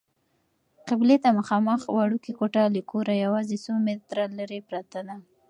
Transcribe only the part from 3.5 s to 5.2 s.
څو متره لیرې پرته ده.